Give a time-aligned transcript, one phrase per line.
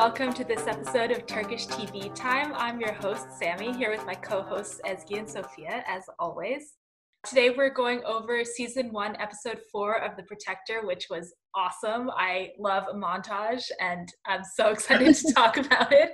[0.00, 2.54] welcome to this episode of Turkish TV Time.
[2.54, 6.76] I'm your host, Sammy, here with my co hosts, Ezgi and Sophia, as always.
[7.22, 12.08] Today, we're going over season one, episode four of The Protector, which was awesome.
[12.16, 16.12] I love a montage, and I'm so excited to talk about it.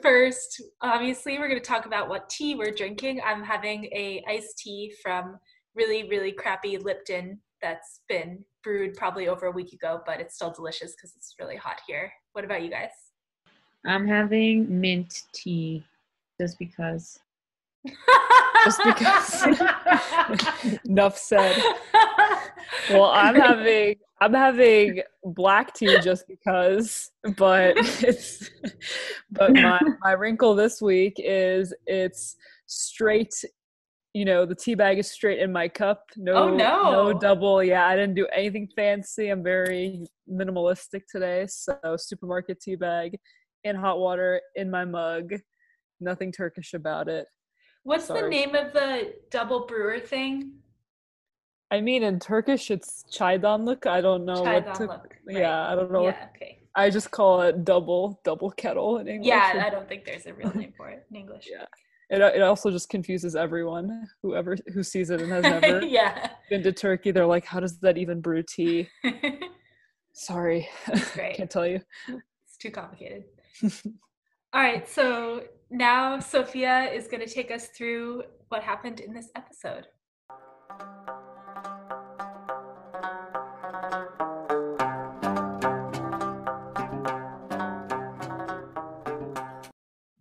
[0.00, 3.20] First, obviously, we're going to talk about what tea we're drinking.
[3.26, 5.40] I'm having a iced tea from
[5.74, 10.50] really, really crappy Lipton that's been brewed probably over a week ago, but it's still
[10.50, 12.12] delicious because it's really hot here.
[12.32, 12.90] What about you guys?
[13.86, 15.84] I'm having mint tea
[16.40, 17.18] just because.
[18.64, 19.44] just because.
[20.84, 21.60] Enough said.
[22.90, 28.50] Well, I'm having I'm having black tea just because, but it's
[29.32, 33.34] but my my wrinkle this week is it's straight
[34.14, 36.90] you know the tea bag is straight in my cup no Oh, no.
[37.12, 42.76] no double yeah i didn't do anything fancy i'm very minimalistic today so supermarket tea
[42.76, 43.18] bag
[43.64, 45.32] in hot water in my mug
[46.00, 47.26] nothing turkish about it
[47.84, 50.52] What's the name of the double brewer thing?
[51.70, 55.00] i mean in turkish it's çaydanlık i don't know what to right.
[55.26, 56.58] yeah i don't know what Yeah, okay.
[56.74, 60.34] i just call it double double kettle in english Yeah, I don't think there's a
[60.34, 61.48] real name for it in English.
[61.56, 61.64] Yeah.
[62.12, 66.30] It, it also just confuses everyone whoever who sees it and has never yeah.
[66.50, 68.88] been to turkey they're like how does that even brew tea
[70.12, 70.68] sorry
[71.14, 71.36] great.
[71.36, 71.80] can't tell you
[72.52, 73.24] it's too complicated.
[74.54, 79.30] All right, so now Sophia is going to take us through what happened in this
[79.34, 79.86] episode.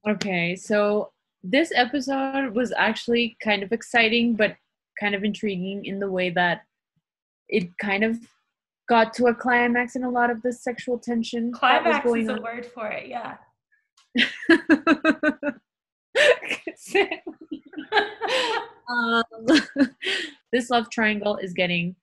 [0.07, 1.10] Okay, so
[1.43, 4.55] this episode was actually kind of exciting, but
[4.99, 6.61] kind of intriguing in the way that
[7.49, 8.17] it kind of
[8.87, 12.43] got to a climax in a lot of the sexual tension Climax is a on.
[12.43, 13.37] word for it, yeah.
[18.89, 19.23] um,
[20.51, 21.95] this love triangle is getting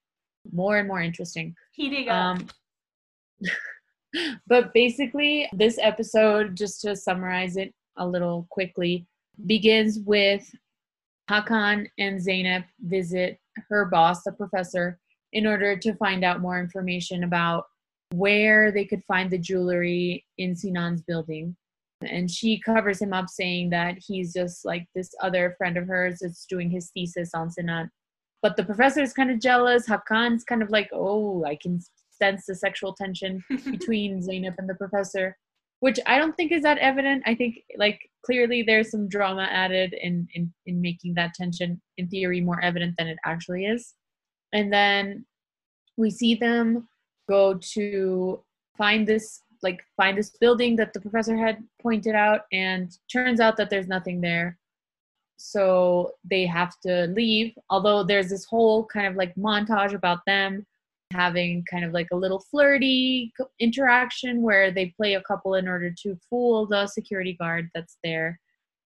[0.51, 1.55] more and more interesting.
[1.73, 2.37] Heating up.
[2.37, 2.47] Um,
[4.47, 9.05] but basically, this episode, just to summarize it a little quickly,
[9.45, 10.49] begins with
[11.29, 13.39] Hakan and Zeynep visit
[13.69, 14.99] her boss, the professor,
[15.33, 17.65] in order to find out more information about
[18.11, 21.55] where they could find the jewelry in Sinan's building.
[22.01, 26.19] And she covers him up saying that he's just like this other friend of hers
[26.21, 27.91] that's doing his thesis on Sinan.
[28.41, 29.87] But the professor is kind of jealous.
[29.87, 34.75] Hakan's kind of like, oh, I can sense the sexual tension between Zeynep and the
[34.75, 35.37] professor,
[35.79, 37.23] which I don't think is that evident.
[37.25, 42.07] I think like clearly there's some drama added in in, in making that tension in
[42.07, 43.93] theory more evident than it actually is.
[44.53, 45.25] And then
[45.97, 46.87] we see them
[47.29, 48.43] go to
[48.77, 53.57] find this like find this building that the professor had pointed out and turns out
[53.57, 54.57] that there's nothing there
[55.37, 60.65] so they have to leave although there's this whole kind of like montage about them
[61.11, 65.93] having kind of like a little flirty interaction where they play a couple in order
[66.03, 68.39] to fool the security guard that's there.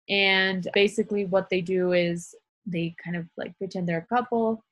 [0.08, 2.34] And basically what they do is
[2.66, 4.64] they kind of like pretend they're a couple.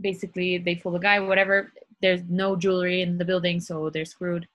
[0.00, 1.72] Basically they fool the guy whatever.
[2.00, 4.46] There's no jewelry in the building so they're screwed.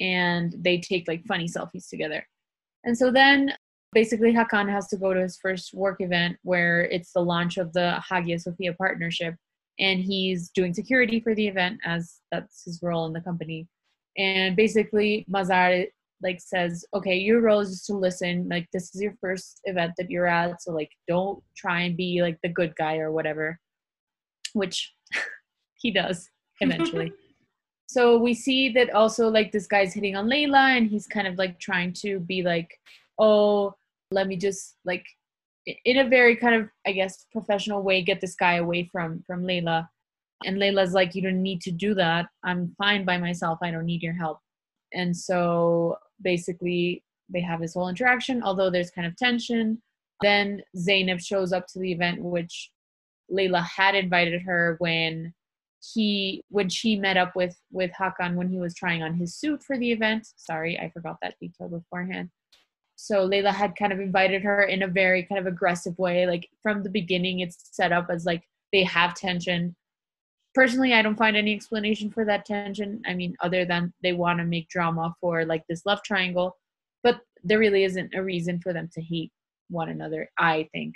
[0.00, 2.26] And they take like funny selfies together.
[2.84, 3.52] And so then
[3.92, 7.72] basically hakan has to go to his first work event where it's the launch of
[7.72, 9.34] the hagia sophia partnership
[9.78, 13.66] and he's doing security for the event as that's his role in the company.
[14.16, 15.86] And basically mazhar
[16.22, 18.48] like says okay your role is just to listen.
[18.48, 22.22] Like this is your first event that you're at so like don't try and be
[22.22, 23.58] like the good guy or whatever
[24.52, 24.92] which
[25.74, 26.28] he does
[26.60, 27.12] eventually.
[27.86, 31.36] So we see that also like this guy's hitting on layla and he's kind of
[31.36, 32.68] like trying to be like
[33.20, 33.74] oh
[34.10, 35.04] let me just like
[35.66, 39.42] in a very kind of i guess professional way get this guy away from from
[39.44, 39.88] layla
[40.44, 42.26] and layla's like you don't need to do that.
[42.42, 43.58] I'm fine by myself.
[43.62, 44.40] I don't need your help.
[44.92, 49.80] And so basically they have this whole interaction although there's kind of tension.
[50.22, 52.70] Then zeynep shows up to the event which
[53.32, 55.32] layla had invited her when
[55.94, 59.62] he when she met up with with hakan when he was trying on his suit
[59.62, 60.26] for the event.
[60.36, 62.30] Sorry i forgot that detail beforehand
[63.04, 66.48] so layla had kind of invited her in a very kind of aggressive way like
[66.62, 68.42] from the beginning it's set up as like
[68.72, 69.76] they have tension.
[70.54, 74.38] Personally i don't find any explanation for that tension i mean other than they want
[74.38, 76.56] to make drama for like this love triangle
[77.02, 79.32] but there really isn't a reason for them to hate
[79.68, 80.94] one another i think.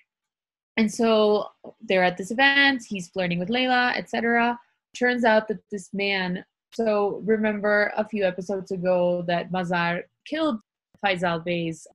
[0.76, 1.48] And so
[1.80, 4.58] they're at this event he's flirting with layla etc
[4.96, 10.60] turns out that this man so remember a few episodes ago that mazhar killed
[11.04, 11.86] Faisal Bey's,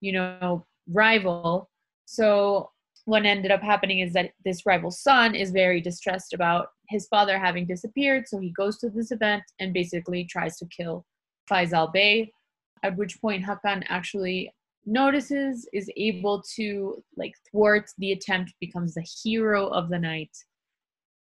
[0.00, 1.70] you know, rival.
[2.06, 2.70] So
[3.04, 7.38] what ended up happening is that this rival's son is very distressed about his father
[7.38, 8.28] having disappeared.
[8.28, 11.06] So he goes to this event and basically tries to kill
[11.50, 12.32] Faisal Bey.
[12.82, 14.52] At which point Hakan actually
[14.86, 20.36] notices, is able to like thwart the attempt, becomes the hero of the night.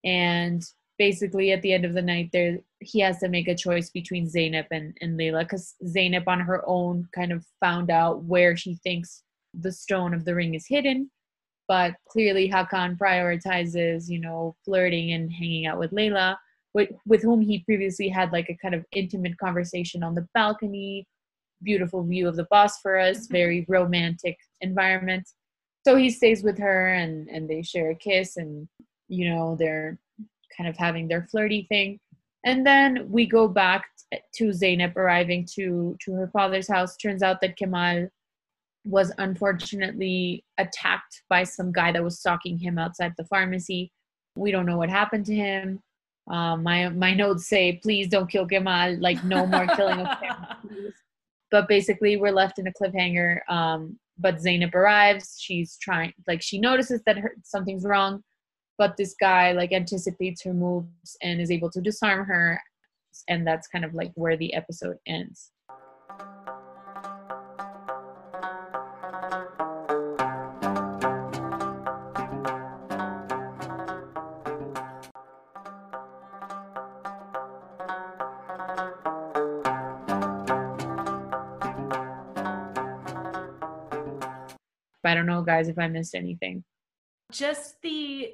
[0.05, 0.63] And
[0.99, 4.27] basically at the end of the night there he has to make a choice between
[4.27, 8.75] Zeynep and, and Layla because Zeynep on her own kind of found out where she
[8.75, 9.23] thinks
[9.53, 11.09] the stone of the ring is hidden.
[11.67, 16.35] But clearly Hakan prioritizes, you know, flirting and hanging out with Layla,
[16.73, 21.05] with, with whom he previously had like a kind of intimate conversation on the balcony,
[21.61, 23.33] beautiful view of the Bosphorus, mm-hmm.
[23.33, 25.27] very romantic environment.
[25.85, 28.67] So he stays with her and, and they share a kiss and,
[29.07, 29.99] you know, they're
[30.59, 31.99] kind of having their flirty thing.
[32.45, 33.85] And then we go back
[34.35, 36.97] to Zeynep arriving to, to her father's house.
[36.97, 38.09] Turns out that Kemal
[38.85, 43.91] was unfortunately attacked by some guy that was stalking him outside the pharmacy.
[44.35, 45.81] We don't know what happened to him.
[46.29, 48.97] Um, my my notes say, please don't kill Kemal.
[48.99, 50.91] Like no more killing of Kemal.
[51.51, 53.39] But basically, we're left in a cliffhanger.
[53.49, 55.35] Um, but Zeynep arrives.
[55.39, 58.23] She's trying, like she notices that her, something's wrong
[58.79, 62.59] but this guy like anticipates her moves and is able to disarm her
[63.27, 65.51] and that's kind of like where the episode ends
[85.05, 86.63] I don't know, guys, if I missed anything.
[87.31, 88.31] Just the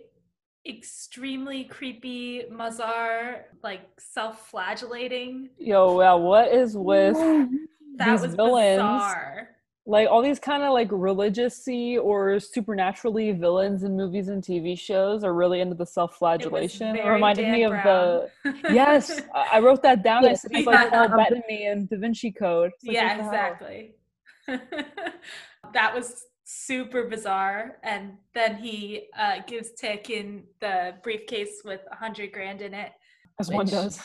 [0.67, 5.49] extremely creepy Mazhar, like self-flagellating.
[5.57, 8.77] Yo, yeah, what is with that these was villains?
[8.77, 9.49] Bizarre.
[9.87, 15.23] Like all these kind of like religiously or supernaturally villains in movies and TV shows
[15.23, 16.95] are really into the self-flagellation.
[16.95, 18.27] It, it reminded Dan me of Brown.
[18.43, 20.23] the yes, I wrote that down.
[20.23, 22.71] Yes, I said it's like Paul Bettany and Da Vinci Code.
[22.83, 23.91] Like, yeah, exactly.
[24.47, 27.77] that was super bizarre.
[27.83, 32.91] And then he uh, gives Tekin the briefcase with a hundred grand in it.
[33.39, 34.01] As one does.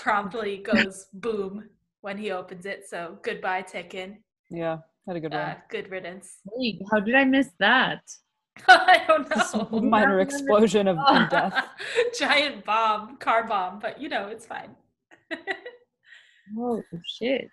[0.00, 1.68] promptly goes boom
[2.00, 2.84] when he opens it.
[2.88, 4.16] So goodbye, Tekin.
[4.48, 6.38] Yeah, had a good uh, good riddance.
[6.46, 8.00] Wait, how did I miss that?
[8.68, 9.80] I don't know.
[9.80, 10.98] minor explosion of
[11.30, 11.68] death.
[12.18, 14.76] Giant bomb, car bomb, but you know, it's fine.
[16.58, 16.82] oh
[17.18, 17.48] shit.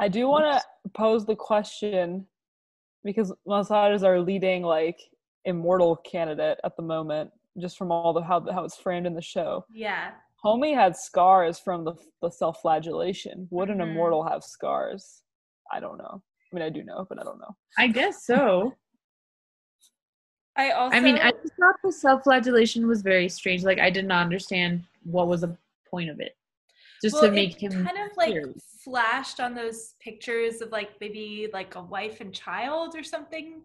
[0.00, 2.26] I do want to pose the question
[3.04, 4.98] because Mazhar is our leading like
[5.44, 9.22] immortal candidate at the moment, just from all the how how it's framed in the
[9.22, 9.64] show.
[9.72, 10.12] Yeah.
[10.44, 13.48] Homie had scars from the the self-flagellation.
[13.50, 13.90] Would an mm-hmm.
[13.90, 15.22] immortal have scars?
[15.72, 16.22] I don't know.
[16.52, 17.56] I mean, I do know, but I don't know.
[17.78, 18.74] I guess so.
[20.56, 20.96] I also.
[20.96, 23.62] I mean, I just thought the self-flagellation was very strange.
[23.62, 25.56] Like, I did not understand what was the
[25.90, 26.36] point of it.
[27.02, 28.36] Just well, to make him kind of like
[28.84, 33.62] flashed on those pictures of like maybe like a wife and child or something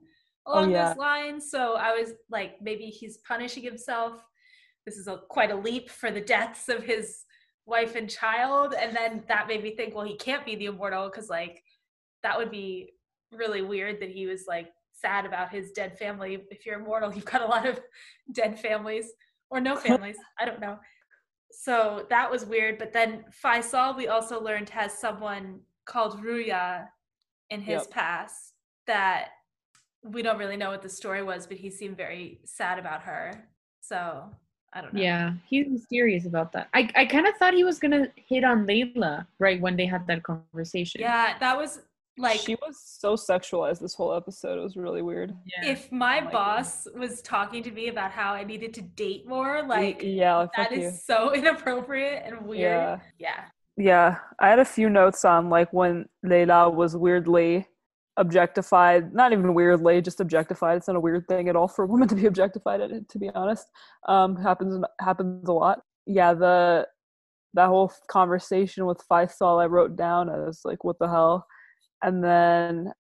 [0.47, 0.87] oh, along oh, yeah.
[0.89, 1.51] those lines.
[1.51, 4.23] So I was like, maybe he's punishing himself.
[4.85, 7.25] This is a, quite a leap for the deaths of his
[7.67, 8.73] wife and child.
[8.73, 11.61] And then that made me think, well, he can't be the immortal because like
[12.23, 12.93] that would be
[13.31, 16.39] really weird that he was like sad about his dead family.
[16.49, 17.79] If you're immortal, you've got a lot of
[18.31, 19.11] dead families
[19.51, 20.17] or no families.
[20.39, 20.79] I don't know
[21.51, 22.77] so that was weird.
[22.77, 26.87] But then Faisal, we also learned has someone called Ruya
[27.49, 27.89] in his yep.
[27.89, 28.53] past
[28.85, 29.29] that
[30.03, 33.47] we don't really know what the story was, but he seemed very sad about her.
[33.81, 34.29] So
[34.73, 35.01] I don't know.
[35.01, 36.67] Yeah, he's mysterious about that.
[36.73, 40.05] I, I kind of thought he was gonna hit on Layla right when they had
[40.07, 41.01] that conversation.
[41.01, 41.81] Yeah, that was
[42.17, 44.57] like she was so sexualized this whole episode.
[44.57, 45.35] It was really weird.
[45.45, 45.71] Yeah.
[45.71, 50.01] If my boss was talking to me about how I needed to date more, like
[50.03, 50.99] yeah, like, that is you.
[51.05, 52.61] so inappropriate and weird.
[52.61, 52.99] Yeah.
[53.19, 53.43] yeah.
[53.77, 54.15] Yeah.
[54.39, 57.67] I had a few notes on like when Layla was weirdly
[58.17, 61.87] objectified not even weirdly just objectified it's not a weird thing at all for a
[61.87, 63.67] woman to be objectified it, to be honest
[64.07, 66.85] um happens happens a lot yeah the
[67.53, 71.45] that whole conversation with Faisal I wrote down I was like what the hell
[72.03, 72.91] and then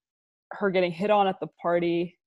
[0.51, 2.17] her getting hit on at the party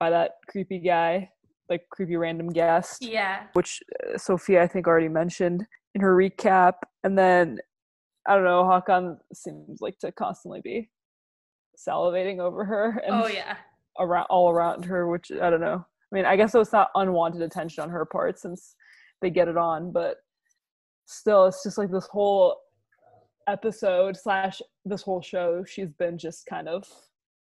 [0.00, 1.28] by that creepy guy,
[1.68, 3.02] like creepy random guest.
[3.02, 3.44] Yeah.
[3.52, 7.58] Which uh, Sophia I think already mentioned in her recap, and then
[8.26, 10.90] I don't know, Hakan seems like to constantly be
[11.76, 13.02] salivating over her.
[13.04, 13.56] And oh yeah.
[13.98, 15.84] Around all around her, which I don't know.
[16.12, 18.74] I mean, I guess it's not unwanted attention on her part since
[19.22, 20.16] they get it on, but
[21.06, 22.56] still, it's just like this whole
[23.48, 26.84] episode slash this whole show, she's been just kind of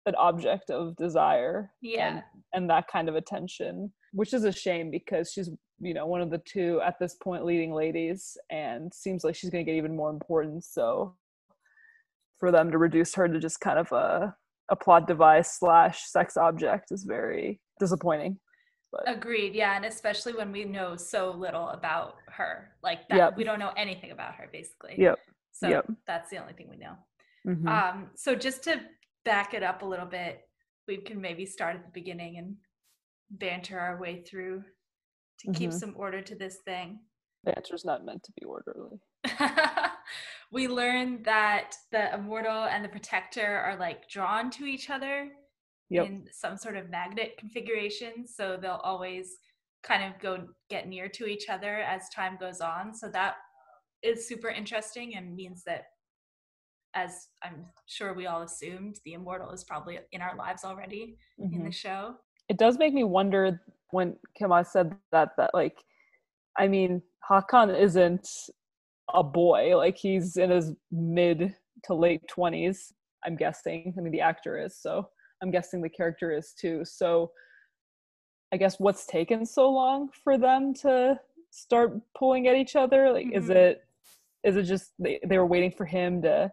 [0.06, 1.72] an object of desire.
[1.82, 2.08] Yeah.
[2.08, 2.24] And,
[2.54, 5.50] and that kind of attention, which is a shame because she's,
[5.80, 9.50] you know, one of the two at this point leading ladies and seems like she's
[9.50, 10.64] going to get even more important.
[10.64, 11.16] So
[12.40, 14.36] for them to reduce her to just kind of a,
[14.70, 18.38] a plot device slash sex object is very disappointing.
[18.92, 19.56] But Agreed.
[19.56, 23.38] Yeah, and especially when we know so little about her, like that, Yep.
[23.38, 24.96] we don't know anything about her basically.
[24.98, 25.18] Yep.
[25.56, 25.86] So Yep.
[26.06, 26.98] that's the only thing we know.
[27.46, 27.68] mhm.
[27.72, 28.82] Um, so just to
[29.24, 30.42] back it up a little bit,
[30.88, 32.58] we can maybe start at the beginning and
[33.32, 34.64] banter our way through
[35.40, 35.80] to keep Mhm.
[35.80, 37.00] some order to this thing.
[37.44, 39.00] the answer's not meant to be orderly.
[40.52, 45.32] we learn that the immortal and the protector are like drawn to each other
[45.90, 46.08] Yep.
[46.08, 49.38] in some sort of magnet configuration so they'll always
[49.84, 53.36] kind of go get near to each other as time goes on so that
[54.06, 55.86] is super interesting and means that
[56.94, 61.50] as i'm sure we all assumed the immortal is probably in our lives already in
[61.62, 61.66] Mhm.
[61.66, 62.16] the show
[62.48, 65.78] it does make me wonder when Kima said that that like
[66.58, 68.28] I mean Hakan isn't
[69.14, 72.94] a boy like he's in his mid to late 20s
[73.26, 75.10] I'm guessing I mean the actor is so
[75.42, 77.32] I'm guessing the character is too so
[78.54, 81.20] I guess what's taken so long for them to
[81.52, 83.56] start pulling at each other like is Mhm.
[83.56, 83.82] it
[84.46, 86.52] is it just they, they were waiting for him to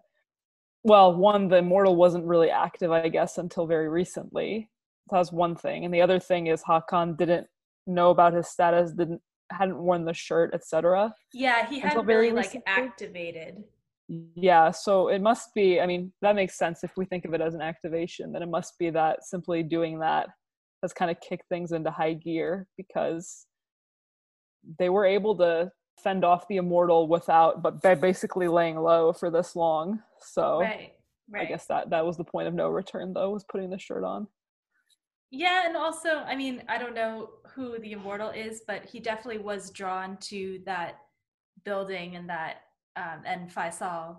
[0.82, 4.68] well one the immortal wasn't really active I guess until very recently.
[5.10, 5.84] That was one thing.
[5.84, 7.46] And the other thing is hakan didn't
[7.86, 9.20] know about his status didn't
[9.50, 13.62] hadn't worn the shirt etc yeah he hadn't really like activated.
[14.08, 17.40] Yeah so it must be i mean that makes sense if we think of it
[17.40, 20.28] as an activation then it must be that simply doing that
[20.82, 23.46] has kind of kicked things into high gear because
[24.78, 29.30] they were able to fend off the immortal without but by basically laying low for
[29.30, 30.92] this long so right
[31.30, 33.78] right i guess that that was the point of no return though was putting the
[33.78, 34.26] shirt on
[35.30, 39.38] Yeah, and also, I mean, I don't know who the immortal is, but he definitely
[39.42, 40.98] was drawn to that
[41.64, 42.56] building and that
[42.96, 44.18] um, and Faisal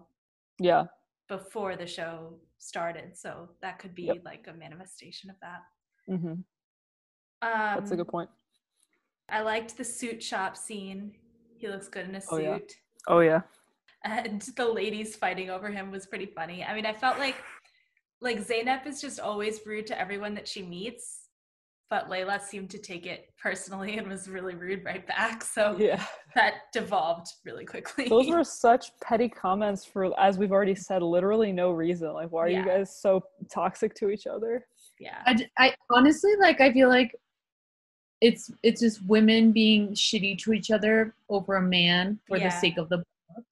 [0.60, 0.86] yeah
[1.28, 3.16] before the show started.
[3.16, 4.26] So that could be Yep.
[4.26, 5.62] like a manifestation of that.
[6.10, 6.28] mm-hmm.
[6.28, 8.30] Um, that's a good point
[9.30, 11.14] I liked the suit shop scene.
[11.64, 12.40] He looks good in a oh, suit.
[12.40, 12.60] Oh, yeah.
[13.08, 13.42] oh yeah
[14.04, 16.64] and the ladies fighting over him was pretty funny.
[16.64, 17.36] I mean, I felt like
[18.22, 21.28] like Zeynep is just always rude to everyone that she meets,
[21.90, 25.44] but Layla seemed to take it personally and was really rude right back.
[25.44, 26.04] So yeah
[26.36, 28.08] that devolved really quickly.
[28.10, 32.42] those were such petty comments for as we've already said literally no reason like why
[32.42, 34.66] are you guys so toxic to each other
[35.00, 35.22] yeah.
[35.58, 37.14] I honestly like i feel like
[38.24, 42.78] it's it's just women being shitty to each other over a man for the sake
[42.78, 43.44] of the plot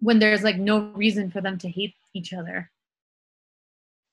[0.00, 2.70] when there's like no reason for them to hate each other.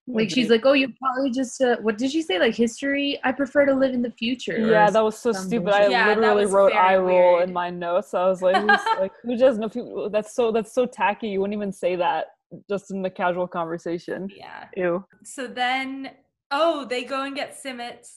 [0.07, 2.37] Like she's like oh you probably just uh, what did she say?
[2.37, 3.19] Like history?
[3.23, 5.65] I prefer to live in the future yeah that was so some stupid.
[5.65, 5.83] bullshit.
[5.83, 8.13] i Yeah, literally wrote i roll in my notes.
[8.13, 11.29] I was like who's, like who doesn't know people that's so that's so tacky.
[11.29, 12.25] You wouldn't even say that
[12.69, 14.29] just in the casual conversation.
[14.35, 14.65] Yeah.
[14.75, 15.05] ew.
[15.23, 16.11] So then,
[16.51, 18.09] oh, they go and get simit,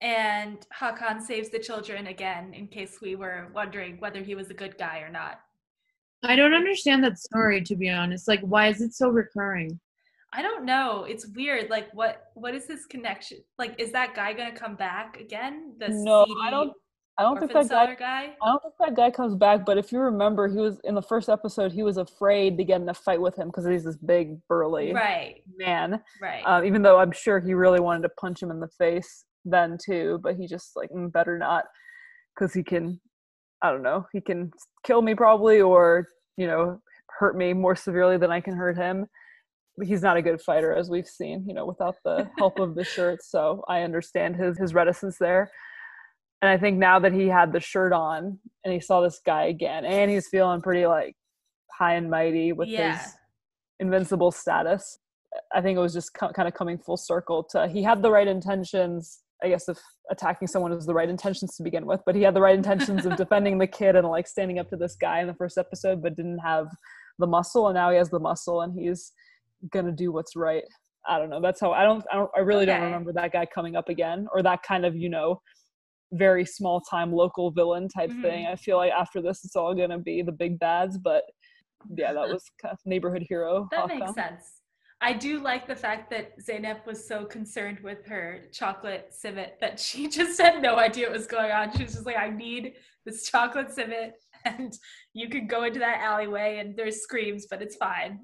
[0.00, 4.54] and Hakan saves the children again, in case we were wondering whether he was a
[4.54, 5.40] good guy or not.
[6.24, 9.78] i don't understand that story to be honest like why is it so recurring
[10.30, 11.04] I don't know.
[11.04, 11.70] It's weird.
[11.70, 13.38] Like, what what is his connection?
[13.58, 15.72] Like, is that guy gonna come back again?
[15.80, 16.74] The No, I don't-
[17.18, 18.34] i don't think that guy guy.
[18.42, 21.02] I don't think that guy comes back, but if you remember, he was in the
[21.12, 21.72] first episode.
[21.72, 24.92] He was afraid to get in a fight with him because he's this big, burly
[24.92, 26.00] Right, man.
[26.20, 26.42] right.
[26.44, 29.76] Um, even though I'm sure he really wanted to punch him in the face then
[29.82, 31.64] too, but he just like "Mm, better not
[32.34, 33.00] because he can.
[33.62, 34.06] I don't know.
[34.12, 34.52] He can
[34.84, 36.80] kill me probably, or you know,
[37.18, 39.06] hurt me more severely than I can hurt him.
[39.82, 42.84] He's not a good fighter, as we've seen, you know, without the help of the
[42.84, 43.22] shirt.
[43.22, 45.50] So I understand his his reticence there.
[46.40, 49.46] And I think now that he had the shirt on and he saw this guy
[49.46, 51.16] again, and he's feeling pretty like
[51.76, 52.92] high and mighty with Yeah.
[52.96, 53.12] his
[53.80, 54.98] invincible status.
[55.52, 58.10] I think it was just co- kind of coming full circle to he had the
[58.10, 59.20] right intentions.
[59.42, 59.78] I guess if
[60.10, 63.06] attacking someone is the right intentions to begin with, but he had the right intentions
[63.06, 66.02] of defending the kid and like standing up to this guy in the first episode,
[66.02, 66.66] but didn't have
[67.18, 69.12] the muscle, and now he has the muscle and he's
[69.72, 70.64] gonna do what's right.
[71.06, 71.40] I don't know.
[71.40, 72.04] That's how I don't.
[72.12, 72.30] I don't.
[72.36, 75.40] I really don't remember that guy coming up again, or that kind of you know,
[76.12, 78.22] very small time local villain type mm-hmm.
[78.22, 78.46] thing.
[78.46, 80.98] I feel like after this, it's all gonna be the big bads.
[80.98, 81.22] But
[81.96, 83.68] yeah, that was kind of neighborhood hero.
[83.70, 83.94] that Hawkeye.
[83.94, 84.57] makes sense.
[85.00, 89.78] I do like the fact that Zeynep was so concerned with her chocolate simit that
[89.86, 91.72] she just had no idea what was going on.
[91.76, 92.74] She was just like, I need
[93.06, 94.12] this chocolate simit
[94.44, 94.76] and
[95.14, 98.20] you could go into that alleyway and there's screams, but it's fine.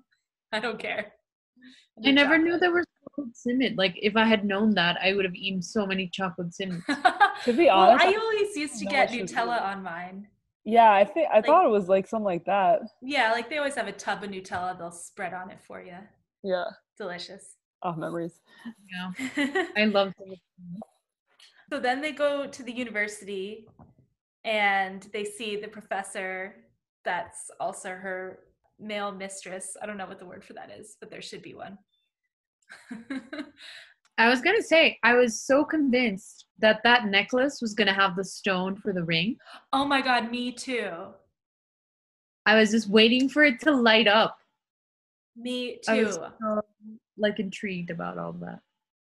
[0.53, 1.13] I don't care.
[2.05, 3.77] I never knew there was chocolate simit.
[3.79, 6.83] Like if I had known that, I would have eaten so many chocolate simit.
[7.45, 10.29] To be honest, I I always used to get what she was Nutella on mine.
[10.65, 12.81] yeah, I think I Like- thought it was like something like that.
[13.03, 15.97] Yeah, like they always have a tub of Nutella they'll spread on it for you.
[16.45, 16.67] Yeah.
[16.99, 17.57] Delicious.
[17.83, 18.41] Oh, memories.
[18.93, 20.13] Yeah, I love.
[21.71, 23.67] so then they go to the university
[24.45, 26.55] and they see the professor
[27.05, 28.41] that's also her
[28.79, 29.77] male mistress.
[29.83, 31.79] I don't know what the word for that is, but there should be one.
[34.19, 38.25] I was gonna say I was so convinced that that necklace was gonna have the
[38.25, 39.37] stone for the ring.
[39.73, 40.91] oh my god, me too.
[42.47, 44.39] I was just waiting for it to light up.
[45.37, 46.07] Me I too.
[46.07, 46.61] was so,
[47.19, 48.61] like intrigued about all that.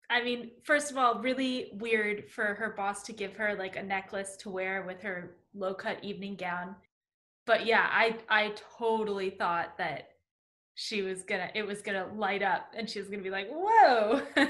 [0.09, 3.83] I mean, first of all, really weird for her boss to give her like a
[3.83, 6.75] necklace to wear with her low cut evening gown.
[7.45, 10.09] But yeah, I I totally thought that
[10.75, 14.21] she was gonna it was gonna light up and she was gonna be like, whoa.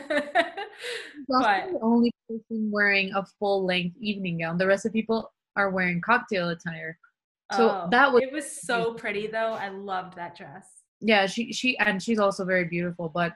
[1.27, 4.57] But the only person wearing a full length evening gown.
[4.57, 6.97] The rest of people are wearing cocktail attire.
[7.53, 9.53] So oh, that was it was so pretty though.
[9.53, 10.67] I loved that dress.
[10.99, 11.25] Yeah.
[11.27, 13.33] She she and she's also very beautiful, but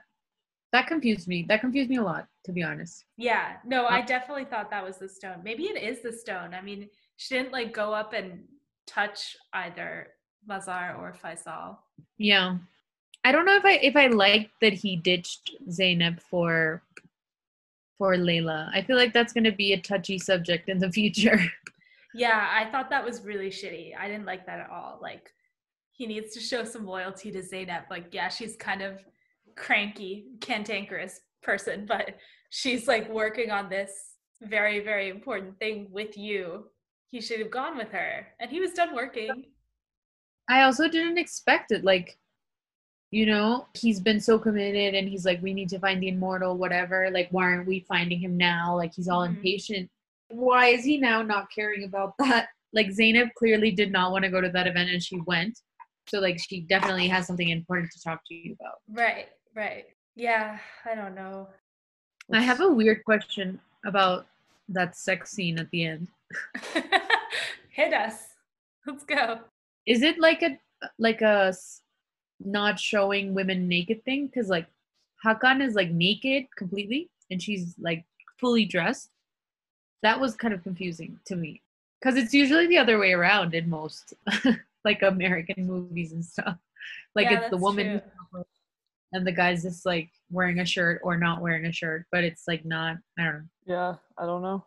[0.72, 1.44] that confused me.
[1.48, 3.04] That confused me a lot, to be honest.
[3.18, 5.42] Yeah, no, I uh, definitely thought that was the stone.
[5.44, 6.54] Maybe it is the stone.
[6.54, 8.44] I mean, she didn't like go up and
[8.86, 10.08] touch either
[10.48, 11.76] Mazhar or Faisal.
[12.16, 12.56] Yeah.
[13.24, 16.82] I don't know if I if I liked that he ditched Zeynep for
[17.98, 18.70] for Layla.
[18.74, 21.38] I feel like that's gonna be a touchy subject in the future.
[22.14, 23.96] Yeah, I thought that was really shitty.
[23.98, 24.98] I didn't like that at all.
[25.00, 25.32] Like,
[26.02, 27.88] he needs to show some loyalty to Zeynep.
[27.88, 28.98] Like, yeah, she's kind of
[29.54, 32.16] cranky, cantankerous person, but
[32.50, 33.92] she's like working on this
[34.42, 36.64] very, very important thing with you.
[37.12, 39.44] He should have gone with her, and he was done working.
[40.48, 41.84] I also didn't expect it.
[41.84, 42.18] Like,
[43.12, 46.56] you know, he's been so committed and he's like, we need to find the immortal,
[46.56, 47.10] whatever.
[47.12, 48.74] Like, why aren't we finding him now?
[48.76, 49.36] Like, he's all Mhm.
[49.36, 49.88] impatient.
[50.30, 52.48] Why is he now not caring about that?
[52.72, 55.60] Like, Zeynep clearly did not want to go to that event and she went.
[56.08, 58.76] So, like, she definitely has something important to talk to you about.
[58.90, 59.84] Right, right.
[60.14, 61.48] Yeah, I don't know.
[62.32, 64.26] I have a weird question about
[64.68, 66.08] that sex scene at the end.
[67.70, 68.28] Hit us.
[68.86, 69.40] Let's go.
[69.86, 70.58] Is it like a
[70.98, 71.82] like a s-
[72.40, 74.26] not showing women naked thing?
[74.26, 74.66] Because like
[75.24, 78.04] Hakan is like naked completely, and she's like
[78.38, 79.10] fully dressed.
[80.02, 81.62] That was kind of confusing to me
[82.00, 84.14] because it's usually the other way around in most
[84.84, 86.56] like American movies and stuff.
[87.14, 88.44] Like Yeah, it's the woman true.
[89.12, 92.48] and the guy's just like wearing a shirt or not wearing a shirt, but it's
[92.48, 92.96] like not.
[93.16, 93.42] I don't know.
[93.66, 94.64] Yeah, I don't know.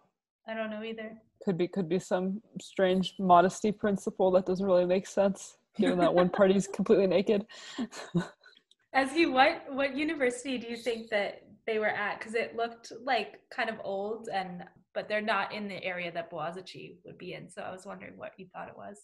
[0.47, 1.12] I don't know either.
[1.43, 6.13] Could be could be some strange modesty principle that doesn't really make sense, given that
[6.13, 7.45] one party's completely naked.
[8.95, 12.17] Ezgi, what what university do you think that they were at?
[12.19, 16.32] Because it looked like kind of old, and but they're not in the area that
[16.32, 17.49] Boğaziçi would be in.
[17.49, 19.01] So I was wondering what you thought it was.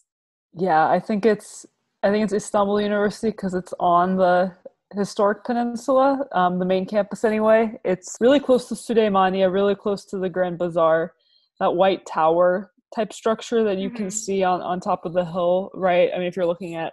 [0.54, 1.66] Yeah, I think it's
[2.02, 4.52] I think it's Istanbul University because it's on the
[4.94, 7.78] historic peninsula, um, the main campus anyway.
[7.84, 11.14] It's really close to Süleymaniye, really close to the Grand Bazaar,
[11.60, 14.12] that white tower type structure that you can Mhm.
[14.12, 16.10] see on, on top of the hill, right?
[16.14, 16.92] I mean, if you're looking at,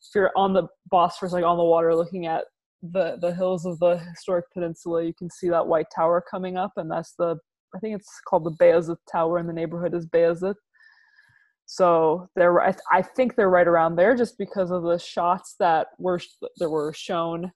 [0.00, 2.44] if you're on the Bosphorus, like on the water, looking at
[2.82, 6.72] the, the hills of the historic peninsula, you can see that white tower coming up,
[6.76, 7.36] and that's the,
[7.74, 10.54] I think it's called the Beyazıt Tower, and the neighborhood is Beyazıt.
[11.66, 15.88] So they're I, I think they're right around there just because of the shots that
[15.98, 16.20] were
[16.58, 17.52] that were shown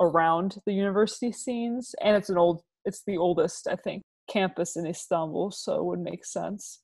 [0.00, 4.86] around the university scenes and it's an old it's the oldest I think campus in
[4.86, 6.82] Istanbul so it would make sense.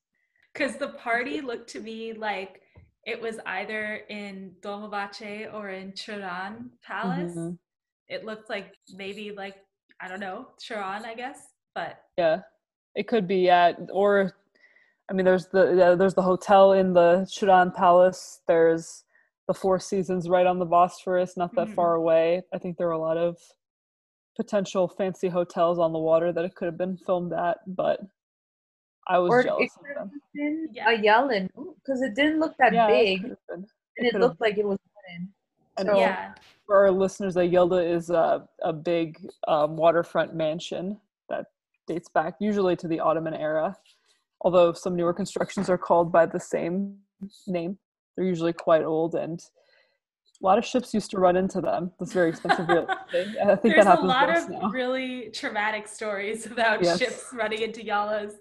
[0.53, 2.63] Because the party looked to me like
[3.05, 7.35] it was either in Dolmabahce or in Çırağan Palace.
[7.37, 7.59] Mhm.
[8.09, 9.57] It looked like maybe like
[10.01, 12.43] I don't know Turan, I guess, but Yeah.
[12.95, 14.33] It could be at or
[15.11, 19.05] I mean there's the yeah, there's the hotel in the Çırağan Palace there's
[19.49, 21.75] the Four Seasons right on the Bosphorus not that Mhm.
[21.75, 22.43] far away.
[22.55, 23.39] I think there are a lot of
[24.37, 28.01] potential fancy hotels on the water that it could have been filmed at, but
[29.09, 30.23] I was Or jealous of them.
[30.33, 30.89] been Yeah.
[30.91, 33.67] a yalı because it didn't look that Yeah, big could have been.
[33.99, 35.35] and it could've- looked like it was wooden.
[35.79, 36.35] And So- yeah,
[36.67, 41.47] For our listeners, a yalı is a, a big um, waterfront mansion that
[41.87, 43.77] dates back usually to the Ottoman era.
[44.43, 46.97] Although some newer constructions are called by the same
[47.47, 47.79] name,
[48.17, 51.93] they're usually quite old and a lot of ships used to run into them.
[52.01, 53.37] That's very expensive real estate.
[53.41, 54.71] I think there's that a lot of now.
[54.71, 56.99] really traumatic stories about Yes.
[56.99, 58.33] ships running into yalıs.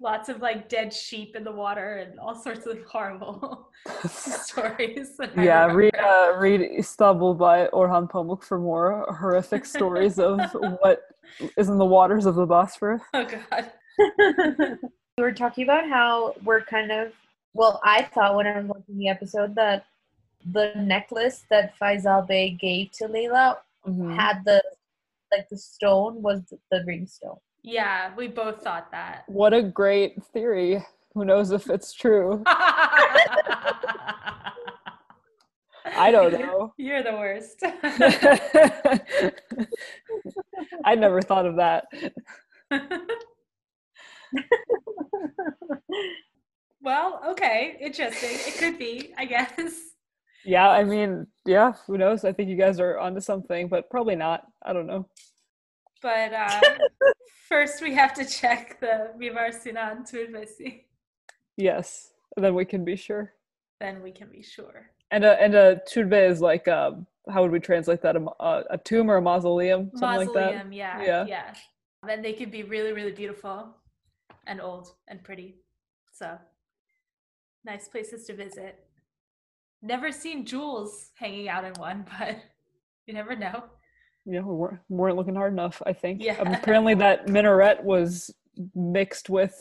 [0.00, 3.68] lots of like dead sheep in the water and all sorts of horrible
[4.08, 5.20] stories.
[5.36, 10.40] yeah, read uh, read Istanbul by Orhan Pamuk for more horrific stories of
[10.80, 11.02] what
[11.58, 13.02] is in the waters of the Bosphorus.
[13.12, 14.78] Oh god.
[15.16, 17.12] We were talking about how we're kind of
[17.52, 19.86] well i thought when i was watching the episode that
[20.52, 24.16] the necklace that faisal bey gave to layla Mhm.
[24.16, 24.60] had the
[25.30, 29.24] like the stone was the ring stone Yeah, we both thought that.
[29.26, 30.84] What a great theory.
[31.14, 32.42] Who knows if it's true?
[35.96, 36.74] I don't know.
[36.76, 37.62] You're the worst.
[40.84, 41.86] I never thought of that.
[46.80, 48.30] well, okay, interesting.
[48.32, 49.74] It could be, I guess.
[50.44, 52.24] Yeah, I mean, yeah, who knows?
[52.24, 54.44] I think you guys are onto something, but probably not.
[54.62, 55.08] I don't know.
[56.02, 56.60] But uh,
[57.48, 60.82] first, we have to check the Mimar Sinan Türbesi.
[61.56, 63.32] Yes, then we can be sure.
[63.80, 64.90] Then we can be sure.
[65.10, 68.16] And a and a turbe is like um, how would we translate that?
[68.16, 70.54] A, a, a tomb or a mausoleum, something like that.
[70.54, 71.24] Mausoleum, yeah, Yeah.
[71.26, 71.54] yeah.
[72.06, 73.74] Then they could be really, really beautiful
[74.46, 75.56] and old and pretty.
[76.12, 76.38] So
[77.64, 78.78] nice places to visit.
[79.82, 82.36] Never seen jewels hanging out in one, but
[83.06, 83.64] you never know.
[84.26, 85.82] Yeah, we weren't, we weren't looking hard enough.
[85.84, 86.22] I think.
[86.22, 86.36] Yeah.
[86.40, 88.30] Um, apparently, that minaret was
[88.74, 89.54] mixed with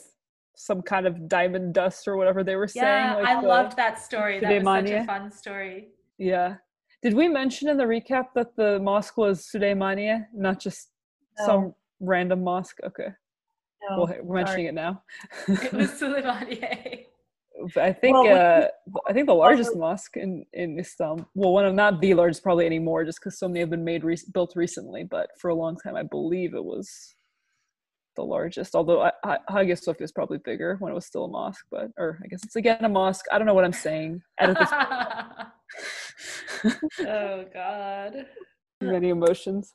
[0.55, 3.23] some kind of diamond dust or whatever they were Yeah, saying.
[3.25, 4.39] like I the- loved that story.
[4.39, 5.89] That was such a fun story.
[6.17, 6.55] Yeah.
[7.01, 10.91] Did we mention in the recap that the mosque was Süleymaniye, not just
[11.39, 11.45] No.
[11.45, 12.77] some random mosque?
[12.85, 13.09] Okay.
[13.89, 15.03] No, we're mentioning it now.
[15.47, 17.05] It was Suleymaniye.
[17.73, 18.67] But I think Well, uh,
[19.07, 21.27] I think the largest mosque in in Istanbul.
[21.35, 24.03] Well, one of not the largest probably anymore, just because so many have been made
[24.03, 25.03] re- built recently.
[25.03, 27.15] But for a long time, I believe it was
[28.15, 28.75] the largest.
[28.75, 31.65] Although I, I, Hagia Sophia is probably bigger when it was still a mosque.
[31.71, 33.25] But or I guess it's again a mosque.
[33.31, 34.21] I don't know what I'm saying.
[37.05, 38.25] Oh God.
[38.81, 39.73] Many emotions.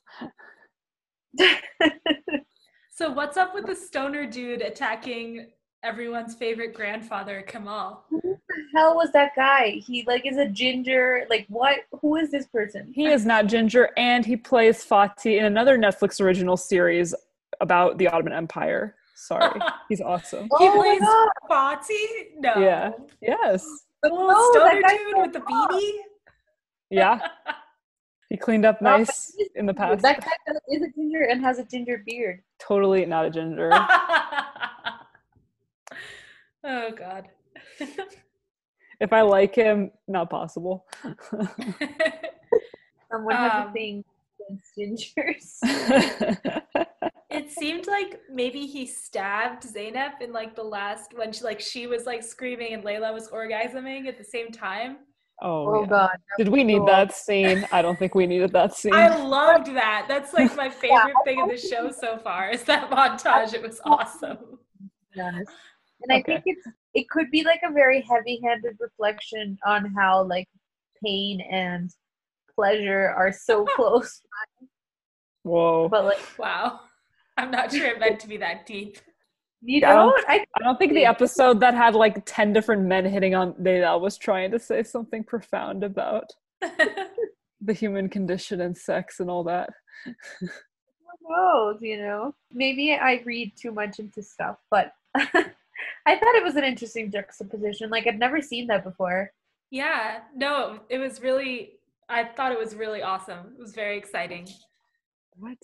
[2.99, 5.47] So what's up with the stoner dude attacking
[5.83, 8.03] everyone's favorite grandfather, Kemal?
[8.09, 8.37] who the
[8.75, 12.91] hell was that guy he like is a ginger like what who is this person
[12.93, 17.15] He is not ginger, and he plays Fatih in another Netflix original series
[17.61, 18.95] about the Ottoman Empire.
[19.15, 20.49] Sorry, he's awesome.
[20.57, 21.29] He Oh plays God.
[21.49, 22.05] Fatih?
[22.39, 22.53] No.
[22.57, 22.91] Yeah.
[23.21, 23.65] Yes.
[24.03, 25.71] The little oh, No, stoner dude so with the hot.
[25.71, 25.91] beanie?
[26.89, 27.19] Yeah.
[28.29, 30.01] He cleaned up nice he's in the past.
[30.03, 30.31] that guy
[30.69, 33.71] is a ginger and has a ginger beard Totally not a ginger.
[36.63, 37.27] oh God.
[38.99, 40.85] if I like him, not possible.
[43.11, 44.03] someone has Um, a thing
[44.39, 45.57] against gingers
[47.29, 51.87] it seemed like maybe he stabbed Zeynep in like the last when she like she
[51.87, 54.97] was like screaming and Layla was orgasming at the same time.
[55.41, 55.87] Oh, oh yeah.
[55.87, 56.85] god Did we need cool.
[56.87, 57.67] that scene?
[57.71, 58.93] I don't think we needed that scene.
[58.93, 60.05] I loved that.
[60.07, 63.53] That's like my favorite thing of the show so far is that montage.
[63.53, 64.37] It was awesome.
[64.37, 65.51] to be honest.
[66.01, 70.47] And I think it's it could be like a very heavy-handed reflection on how like
[71.03, 71.89] pain and
[72.55, 74.21] pleasure are so close.
[75.43, 75.87] Whoa.
[75.89, 76.81] But like Wow.
[77.37, 78.97] I'm not sure it meant to be that deep.
[79.61, 82.83] You I don't- don't, I I don't think the episode that had like 10 different
[82.83, 86.31] men hitting on Data was trying to say something profound about
[87.61, 89.69] the human condition and sex and all that.
[90.39, 90.47] who
[91.29, 92.33] knows, you know.
[92.51, 97.89] Maybe I read too much into stuff, but I thought it was an interesting juxtaposition.
[97.89, 99.31] Like I'd never seen that before.
[99.71, 100.19] yeah.
[100.35, 101.73] No, it was really
[102.07, 103.53] I thought it was really awesome.
[103.57, 104.47] It was very exciting.
[105.37, 105.57] What?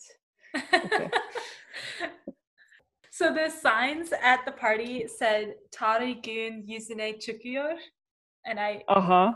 [0.74, 1.10] Okay.
[3.16, 7.80] So the signs at the party said Tarih gün yüzüne çıkıyor.
[8.46, 9.34] And I Uh huh.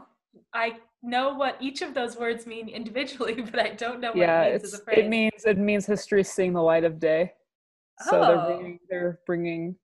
[0.53, 4.43] I know what each of those words mean individually, but I don't know what Yeah,
[4.43, 4.99] it means as a phrase.
[4.99, 7.31] it means it means history seeing the light of day.
[8.01, 8.27] So Oh.
[8.27, 9.75] they're bringing they're bringing,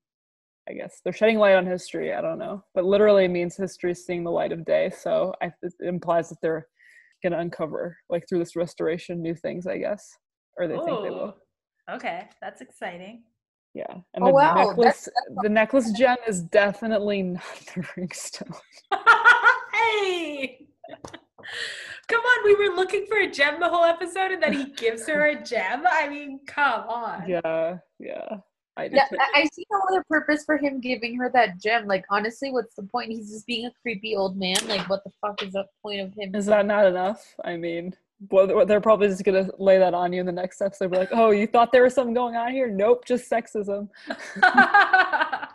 [0.68, 2.12] I guess they're shedding light on history.
[2.12, 4.90] I don't know, but literally it means history seeing the light of day.
[4.90, 6.66] So I, it implies that they're
[7.22, 9.66] gonna uncover like through this restoration new things.
[9.66, 10.18] I guess,
[10.58, 11.28] or they think they will.
[11.28, 13.22] Ooh, Okay, that's exciting.
[13.76, 15.08] Yeah, and Oh, the wow, that's- necklace,
[15.42, 17.42] the necklace gem is definitely not
[17.74, 18.54] the ring stone.
[19.74, 20.66] hey!
[22.08, 25.06] Come on, we were looking for a gem the whole episode and then he gives
[25.08, 25.82] her a gem.
[25.90, 27.28] I mean, come on.
[27.28, 28.28] Yeah, yeah,
[28.76, 28.84] I.
[28.92, 29.06] Yeah.
[29.12, 31.86] I, I see no other purpose for him giving her that gem.
[31.86, 33.10] Like honestly, what's the point?
[33.10, 34.56] He's just being a creepy old man.
[34.68, 36.34] Like what the fuck is the point of him?
[36.34, 37.34] Is that not enough?
[37.44, 37.92] I mean,
[38.30, 40.90] well, they're- they're probably just gonna lay that on you in the next episode.
[40.90, 42.68] Be like, oh, you thought there was something going on here?
[42.68, 43.88] Nope, just sexism.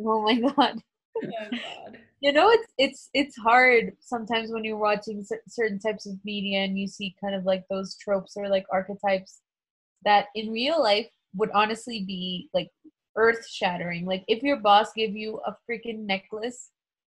[0.00, 0.80] Oh my god.
[1.16, 1.98] Oh god.
[2.20, 6.60] You know, it's it's it's hard sometimes when you're watching cer- certain types of media
[6.60, 9.40] and you see kind of like those tropes or like archetypes
[10.04, 12.70] that in real life would honestly be like
[13.16, 14.04] earth shattering.
[14.06, 16.70] Like if your boss gave you a freaking necklace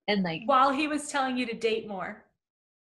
[0.09, 2.23] and like While he was telling you to date more.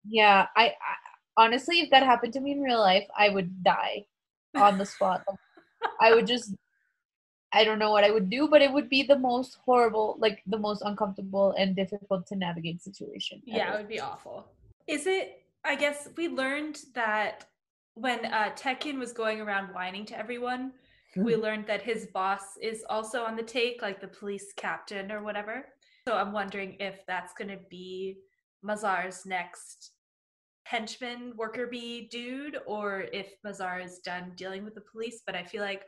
[0.06, 0.96] yeah, I, I
[1.38, 4.06] honestly if that happened to me in real life, I would die
[4.56, 5.24] on the spot.
[6.02, 6.54] I would just
[7.54, 10.44] I don't know what I would do, but it would be the most horrible, like
[10.48, 13.42] the most uncomfortable and difficult to navigate situation.
[13.46, 14.46] Yeah, it would be awful.
[14.86, 15.44] Is it?
[15.64, 17.46] I guess we learned that
[17.96, 20.74] when uh, Tekin was going around whining to everyone,
[21.16, 25.24] we learned that his boss is also on the take, like the police captain or
[25.24, 25.66] whatever.
[26.08, 28.18] So I'm wondering if that's going to be
[28.64, 29.92] Mazhar's next
[30.70, 35.22] henchman, worker bee dude, or if Mazhar is done dealing with the police.
[35.26, 35.84] But I feel like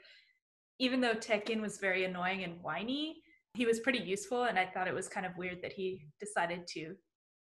[0.79, 3.21] even though Tekin was very annoying and whiny,
[3.55, 4.45] he was pretty useful.
[4.45, 6.95] And I thought it was kind of weird that he decided to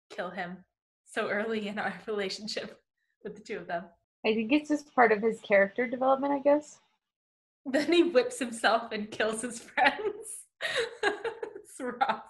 [0.10, 0.58] kill him
[1.06, 2.80] so early in our relationship
[3.24, 3.86] with the two of them.
[4.26, 6.80] I think it's just part of his character development, I guess.
[7.66, 10.48] Then he whips himself and kills his friends.
[11.04, 12.24] it's rough.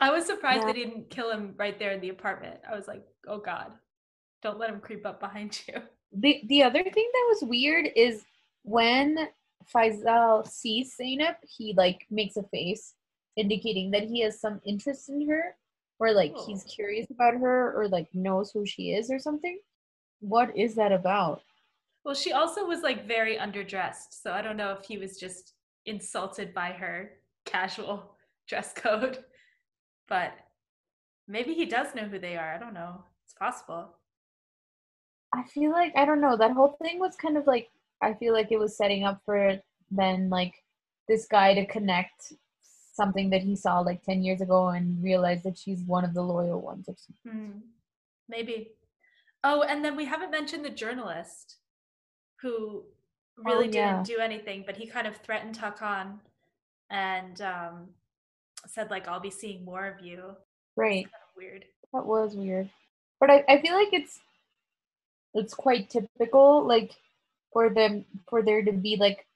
[0.00, 0.66] I was surprised Yeah.
[0.66, 2.60] that he didn't kill him right there in the apartment.
[2.70, 3.72] I was like, oh God,
[4.42, 5.74] don't let him creep up behind you.
[6.12, 8.24] The the other thing that was weird is
[8.62, 9.28] when
[9.74, 12.94] Faisal sees Zeynep, he like makes a face
[13.36, 15.56] indicating that he has some interest in her
[15.98, 16.46] or like oh.
[16.46, 16.70] he's Oh.
[16.74, 19.58] curious about her or like knows who she is or something.
[20.20, 21.42] What is that about?
[22.04, 24.12] Well, she also was like very underdressed.
[24.22, 25.54] So I don't know if he was just
[25.86, 27.10] insulted by her
[27.44, 28.16] casual
[28.48, 29.24] dress code.
[30.08, 30.32] But
[31.26, 32.54] maybe he does know who they are.
[32.54, 33.04] I don't know.
[33.24, 33.96] It's possible.
[35.36, 36.36] I feel like I don't know.
[36.36, 37.68] That whole thing was kind of like
[38.02, 39.58] I feel like it was setting up for
[39.90, 40.54] then like
[41.08, 42.32] this guy to connect
[42.94, 46.22] something that he saw like 10 years ago and realize that she's one of the
[46.22, 47.40] loyal ones or something.
[47.40, 47.58] Hmm.
[48.28, 48.72] Maybe.
[49.44, 51.56] Oh, and then we haven't mentioned the journalist
[52.40, 52.84] who
[53.36, 53.92] really Oh, yeah.
[54.02, 56.18] didn't do anything, but he kind of threatened Hakan
[56.90, 57.88] and um,
[58.66, 60.34] said, like, I'll be seeing more of you.
[60.74, 61.04] Right.
[61.04, 61.64] Kind of weird.
[61.92, 62.70] That was weird.
[63.20, 64.18] But I, I feel like it's
[65.36, 66.92] it's quite typical like
[67.52, 69.26] for them for there to be like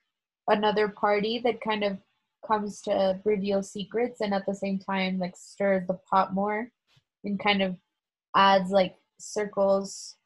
[0.48, 1.98] another party that kind of
[2.46, 6.70] comes to reveal secrets and at the same time like stirs the pot more
[7.24, 7.76] and kind of
[8.34, 10.16] adds like circles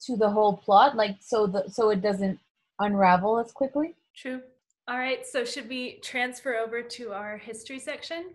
[0.00, 2.38] to the whole plot like so the so it doesn't
[2.78, 3.94] unravel as quickly.
[4.16, 4.40] True.
[4.88, 8.30] All right, so should we transfer over to our history section?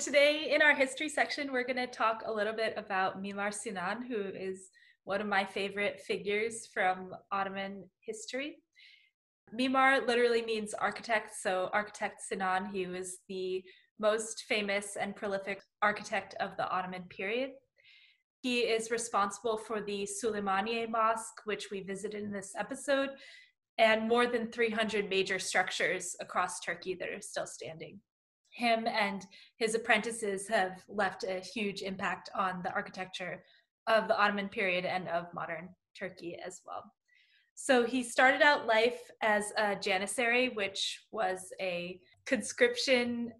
[0.00, 4.02] Today in our history section, we're going to talk a little bit about Mimar Sinan,
[4.02, 4.70] who is
[5.04, 8.56] one of my favorite figures from Ottoman history.
[9.54, 13.62] Mimar literally means architect, so architect Sinan, he was the
[13.98, 17.50] most famous and prolific architect of the Ottoman period.
[18.40, 23.10] He is responsible for the Suleymaniye Mosque, which we visited in this episode,
[23.76, 28.00] and more than 300 major structures across Turkey that are still standing.
[28.60, 33.42] Him and his apprentices have left a huge impact on the architecture
[33.86, 36.84] of the Ottoman period and of modern Turkey as well.
[37.54, 43.32] So he started out life as a janissary, which was a conscription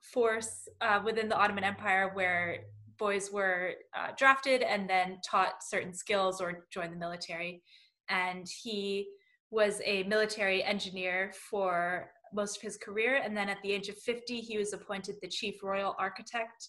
[0.00, 2.64] force uh, within the Ottoman Empire where
[2.98, 7.62] boys were uh, drafted and then taught certain skills or joined the military.
[8.08, 9.08] And he
[9.50, 13.20] was a military engineer for most of his career.
[13.22, 16.68] And then at the age of 50, he was appointed the chief royal architect.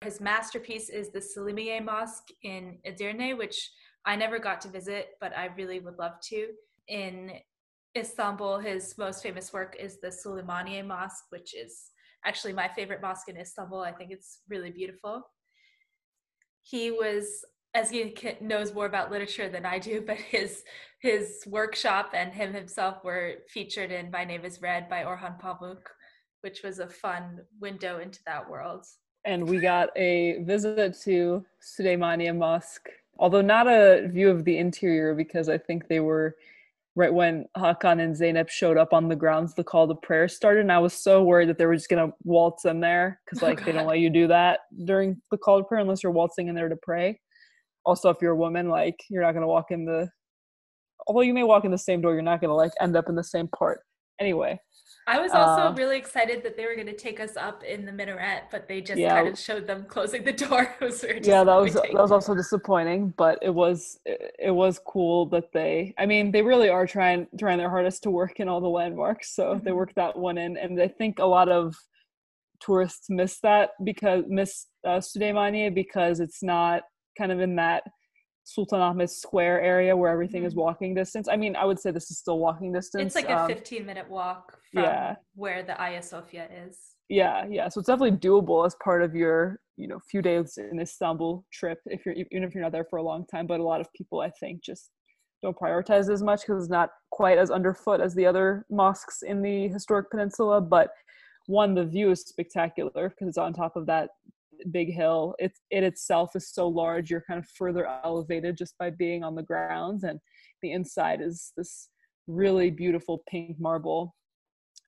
[0.00, 3.70] His masterpiece is the Selimiye Mosque in Edirne, which
[4.04, 6.48] I never got to visit, but I really would love to.
[6.88, 7.32] In
[7.96, 11.90] Istanbul, his most famous work is the Suleymaniye Mosque, which is
[12.24, 13.80] actually my favorite mosque in Istanbul.
[13.80, 15.22] I think it's really beautiful.
[16.62, 20.62] He was, as he knows more about literature than I do, but his
[21.00, 25.82] his workshop and him himself were featured in My Name Is Red by Orhan Pamuk,
[26.40, 28.86] which was a fun window into that world.
[29.26, 35.14] and we got a visit to Suleymaniye Mosque, although not a view of the interior
[35.14, 36.36] because I think they were
[36.96, 39.52] right when Hakan and Zeynep showed up on the grounds.
[39.54, 42.12] The call to prayer started, and I was so worried that they were just gonna
[42.22, 45.58] waltz in there because Oh, like they don't let you do that during the call
[45.58, 47.20] to prayer unless you're waltzing in there to pray.
[47.84, 50.08] Also, if you're a woman, like you're not gonna walk in the
[51.06, 53.14] although you may walk in the same door, you're not gonna like end up in
[53.14, 53.80] the same part.
[54.20, 54.58] Anyway,
[55.06, 57.84] I was also uh, really excited that they were going to take us up in
[57.84, 59.14] the minaret, but they just yeah.
[59.14, 60.74] kind of showed them closing the door.
[61.22, 65.52] yeah, that was that was also disappointing, but it was it, it, was cool that
[65.52, 65.94] they.
[65.98, 69.34] I mean, they really are trying trying their hardest to work in all the landmarks,
[69.34, 69.64] so mm-hmm.
[69.64, 71.76] they worked that one in, and I think a lot of
[72.60, 76.82] tourists miss that because miss uh, Suleymaniye because it's not
[77.16, 77.84] kind of in that
[78.44, 80.48] Sultan Ahmed Square area where everything mm-hmm.
[80.48, 81.28] is walking distance.
[81.28, 83.06] I mean, I would say this is still walking distance.
[83.06, 85.16] It's like a um, 15 minute walk from yeah.
[85.34, 86.78] where the Hagia Sophia is.
[87.08, 87.68] Yeah, yeah.
[87.68, 91.78] So it's definitely doable as part of your, you know, few days in Istanbul trip
[91.86, 93.46] if you're even if you're not there for a long time.
[93.46, 94.90] But a lot of people, I think, just
[95.42, 99.42] don't prioritize as much because it's not quite as underfoot as the other mosques in
[99.42, 100.60] the historic peninsula.
[100.60, 100.90] But
[101.46, 104.10] one, the view is spectacular because it's on top of that
[104.70, 108.90] big hill it, it itself is so large you're kind of further elevated just by
[108.90, 110.18] being on the grounds and
[110.62, 111.88] the inside is this
[112.26, 114.14] really beautiful pink marble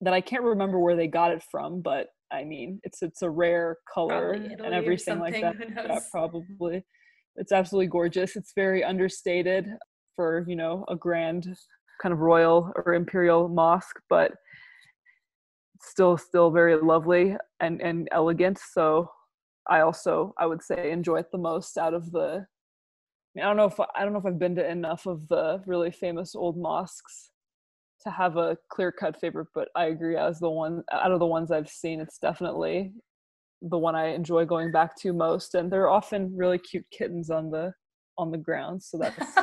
[0.00, 3.30] that i can't remember where they got it from but i mean it's it's a
[3.30, 6.84] rare color and everything like that yeah, probably.
[7.38, 9.66] It's absolutely gorgeous it's very understated
[10.14, 11.54] for you know a grand
[12.00, 14.32] kind of royal or imperial mosque but
[15.82, 19.08] still still very lovely and and elegant so
[19.68, 22.46] I also I would say enjoy it the most out of the.
[23.37, 25.90] I, don't know if I don't know if I've been to enough of the really
[25.90, 27.31] famous old mosques
[28.02, 31.26] to have a clear cut favorite, but I agree as the one out of the
[31.26, 32.92] ones I've seen, it's definitely
[33.62, 35.55] the one I enjoy going back to most.
[35.55, 37.72] And there are often really cute kittens on the
[38.18, 39.18] on the ground, so that's.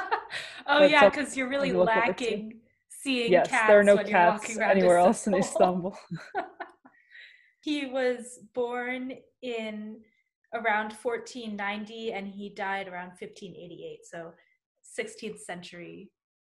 [0.67, 2.61] oh that's yeah, because you're really lacking
[3.03, 3.67] seeing yes, cats.
[3.67, 5.95] there are no cats anywhere else in Istanbul.
[7.61, 9.97] he was born in
[10.53, 14.33] around 1490 and he died around 1588 so
[14.99, 16.11] 16th century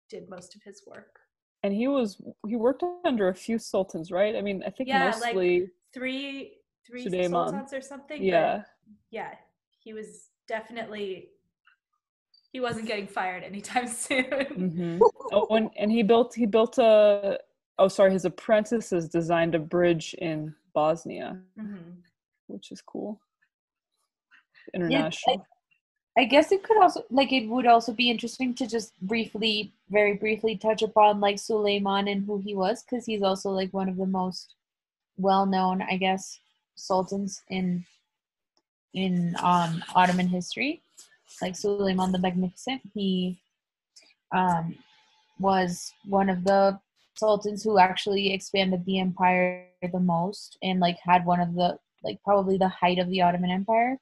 [0.09, 1.19] did most of his work.
[1.63, 4.35] And he was he worked under a few sultans right?
[4.35, 8.63] I mean i think yeah, mostly like three three sultans or something yeah.
[9.11, 9.31] yeah
[9.79, 11.29] he was definitely
[12.51, 14.25] he wasn't getting fired anytime soon.
[14.25, 15.01] Mm-hmm.
[15.31, 17.39] oh and, and he built he built a
[17.79, 21.91] oh sorry his apprentices designed a bridge in bosnia mm-hmm.
[22.47, 23.21] which is cool
[24.73, 25.21] international.
[25.27, 25.41] Yeah,
[26.17, 29.73] I, I guess it could also like it would also be interesting to just briefly,
[29.89, 33.89] very briefly touch upon like Suleiman and who he was because he's also like one
[33.89, 34.55] of the most
[35.17, 36.39] well-known, I guess,
[36.75, 37.85] sultans in
[38.93, 40.81] in um Ottoman history.
[41.41, 43.39] Like Suleiman the Magnificent, he
[44.31, 44.75] um
[45.39, 46.79] was one of the
[47.15, 52.21] sultans who actually expanded the empire the most and like had one of the like
[52.23, 53.97] probably the height of the Ottoman Empire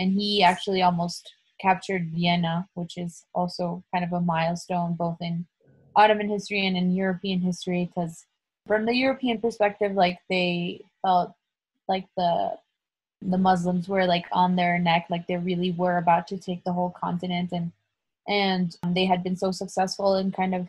[0.00, 5.46] and he actually almost captured Vienna, which is also kind of a milestone both in
[5.94, 8.24] Ottoman history and in European history because
[8.66, 11.32] from the European perspective, like they felt
[11.86, 12.56] like the
[13.22, 16.72] the Muslims were like on their neck, like they really were about to take the
[16.72, 17.70] whole continent, and
[18.26, 20.68] and they had been so successful in kind of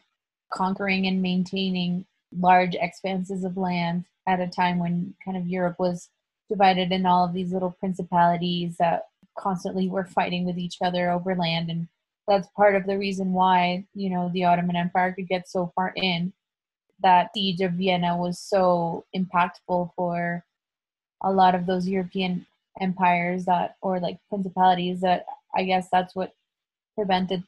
[0.51, 2.05] conquering and maintaining
[2.37, 6.09] large expanses of land at a time when kind of Europe was
[6.49, 9.03] divided in all of these little principalities that
[9.37, 11.87] constantly were fighting with each other over land and
[12.27, 15.93] that's part of the reason why you know the ottoman empire could get so far
[15.95, 16.31] in
[17.01, 20.43] that siege of vienna was so impactful for
[21.23, 22.45] a lot of those european
[22.79, 26.33] empires that or like principalities that i guess that's what
[26.95, 27.43] prevented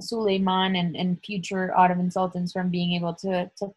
[0.00, 3.72] suleiman and, and future ottoman sultans from being able to to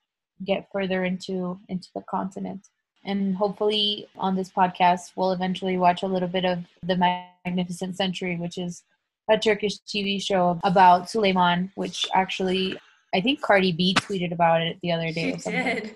[0.45, 2.67] get further into into the continent
[3.05, 8.35] and hopefully on this podcast we'll eventually watch a little bit of the magnificent century
[8.37, 8.83] which is
[9.29, 12.77] a turkish tv show about suleiman which actually
[13.13, 15.95] i think cardi b tweeted about it the other day she did.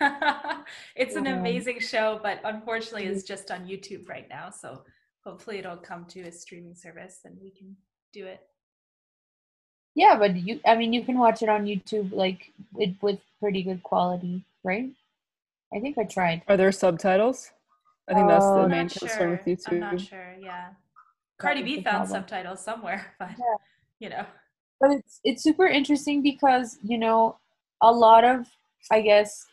[0.94, 4.82] It's an amazing show but unfortunately it's just on youtube right now so
[5.24, 7.76] hopefully it'll come to a streaming service and we can
[8.12, 8.40] do it.
[9.94, 13.62] Yeah but you i mean you can watch it on youtube like it with pretty
[13.62, 14.90] good quality right
[15.74, 16.42] I think I tried.
[16.48, 17.50] Are there subtitles?
[18.08, 19.30] I think that's the oh, main concern sure.
[19.30, 19.72] with YouTube.
[19.72, 20.34] I'm not sure.
[20.40, 20.68] Yeah,
[21.38, 23.56] Cardi B found subtitles somewhere, but yeah.
[23.98, 24.24] you know.
[24.80, 27.36] But it's it's super interesting because you know
[27.82, 28.46] a lot of
[28.90, 29.46] I guess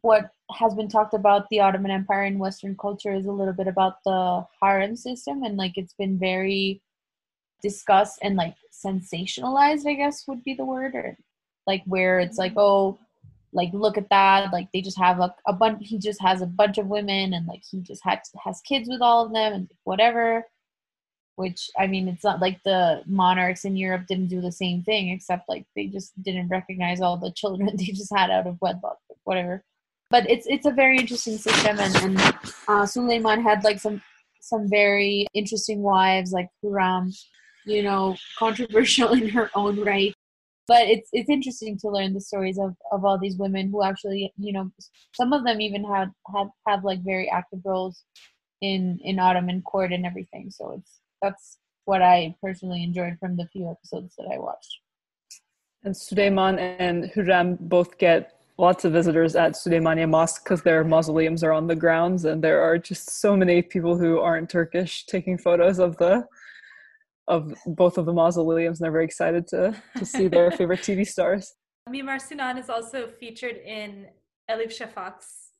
[0.00, 3.68] what has been talked about the Ottoman Empire in Western culture is a little bit
[3.68, 6.82] about the harem system and like it's been very
[7.62, 9.86] discussed and like sensationalized.
[9.86, 11.16] I guess would be the word or
[11.66, 12.60] like where it's like mm-hmm.
[12.60, 12.98] oh
[13.54, 16.46] like look at that like they just have a, a bunch he just has a
[16.46, 19.70] bunch of women and like he just had has kids with all of them and
[19.84, 20.44] whatever
[21.36, 25.10] which i mean it's not like the monarchs in europe didn't do the same thing
[25.10, 28.98] except like they just didn't recognize all the children they just had out of wedlock
[29.24, 29.64] whatever
[30.14, 32.34] but it's it's a very interesting system, and and
[32.68, 34.00] uh, Suleiman had like some
[34.40, 37.12] some very interesting wives, like Hurrem,
[37.64, 40.14] you know, controversial in her own right.
[40.66, 44.32] But it's it's interesting to learn the stories of, of all these women who actually,
[44.36, 44.70] you know,
[45.14, 48.04] some of them even had had have like very active roles
[48.62, 50.50] in in Ottoman court and everything.
[50.50, 54.80] So it's that's what I personally enjoyed from the few episodes that I watched.
[55.84, 61.44] And Suleiman and Hurrem both get lots of visitors at Suleymaniye Mosque because their mausoleums
[61.44, 65.36] are on the grounds, and there are just so many people who aren't Turkish taking
[65.36, 66.26] photos of the
[67.28, 71.06] of both of the mausoleums, and they're very excited to to see their favorite TV
[71.06, 71.54] stars.
[71.88, 74.06] Mimar Sinan is also featured in
[74.50, 75.50] Elif Shafak's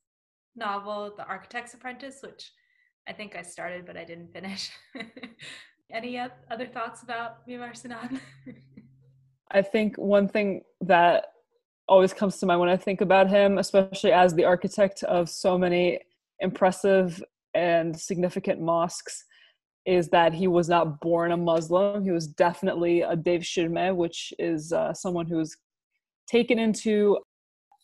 [0.55, 2.51] novel The Architect's Apprentice, which
[3.07, 4.71] I think I started but I didn't finish.
[5.91, 8.19] Any other thoughts about Mimar Sinan?
[9.51, 11.27] I think one thing that
[11.87, 15.57] always comes to mind when I think about him, especially as the architect of so
[15.57, 15.99] many
[16.39, 19.23] impressive and significant mosques,
[19.85, 22.03] is that he was not born a Muslim.
[22.03, 25.55] He was definitely a devshirme, which is uh, someone who's
[26.27, 27.19] taken into,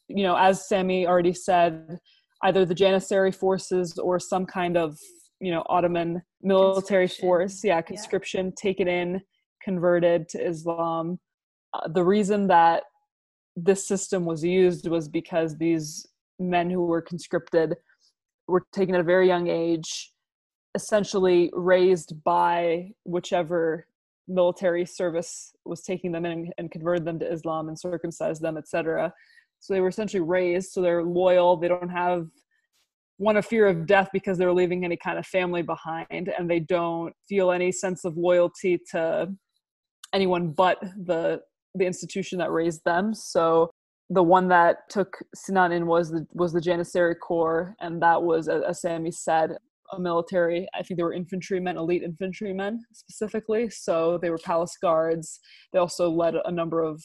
[0.08, 2.00] you know, as Sami already said,
[2.44, 4.98] either the Janissary forces or some kind of,
[5.40, 7.64] you know, Ottoman military force.
[7.64, 8.52] Yeah, conscription, yeah.
[8.58, 9.22] taken in,
[9.64, 11.20] converted to Islam.
[11.74, 12.84] Uh, the reason that
[13.56, 16.06] this system was used was because these
[16.40, 17.76] men who were conscripted
[18.48, 20.11] were taken at a very young age,
[20.76, 23.88] essentially raised by whichever
[24.28, 29.14] military service was taking them in and converted them to Islam and circumcised them, etc.
[29.60, 31.58] So they were essentially raised, so they're loyal.
[31.58, 32.28] They don't have
[33.18, 36.60] one a fear of death because they're leaving any kind of family behind, and they
[36.60, 39.32] don't feel any sense of loyalty to
[40.14, 41.42] anyone but the
[41.76, 43.14] the institution that raised them.
[43.14, 43.72] So
[44.10, 48.48] the one that took Sinan in was the was the Janissary Corps, and that was,
[48.48, 49.58] as Sami said,
[49.94, 50.68] a military.
[50.74, 53.70] I think they were infantrymen, elite infantrymen specifically.
[53.70, 55.40] So they were palace guards.
[55.74, 57.04] They also led a number of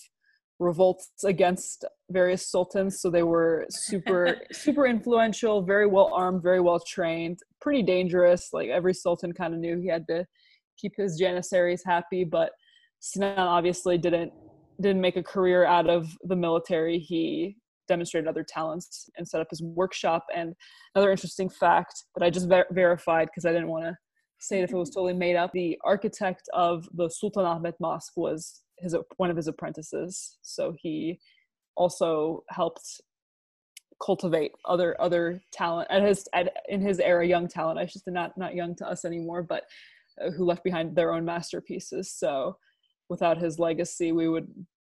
[0.58, 3.00] revolts against various sultans.
[3.00, 8.50] So they were super super influential, very well armed, very well trained, pretty dangerous.
[8.52, 10.24] Like every sultan kind of knew he had to
[10.78, 12.52] keep his janissaries happy, but
[13.00, 14.32] Sinan obviously didn't
[14.80, 16.98] didn't make a career out of the military.
[16.98, 17.56] He
[17.88, 20.26] demonstrated other talents and set up his workshop.
[20.34, 20.54] And
[20.94, 23.96] another interesting fact that I just ver- verified because I didn't want to
[24.38, 25.52] say it if it was totally made up.
[25.52, 30.38] The architect of the Sultan Ahmed Mosque was his one of his apprentices.
[30.42, 31.18] So he
[31.76, 33.00] also helped
[34.04, 38.10] cultivate other other talent at his at, in his era young talent i should say
[38.10, 39.62] not not young to us anymore but
[40.22, 42.54] uh, who left behind their own masterpieces so
[43.08, 44.48] without his legacy, we would